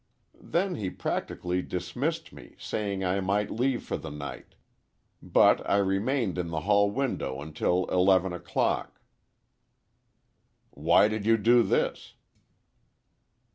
[0.41, 4.55] "Then he practically dismissed me, saying I might leave for the night.
[5.21, 8.99] But I remained in the hall window until eleven o'clock."
[10.71, 12.15] "Why did you do this?"